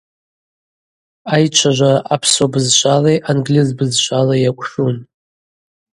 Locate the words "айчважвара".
1.33-2.05